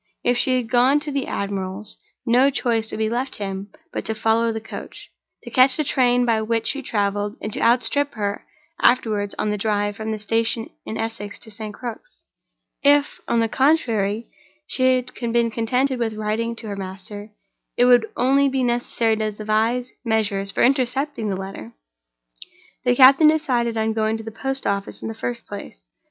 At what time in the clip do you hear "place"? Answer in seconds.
25.45-25.85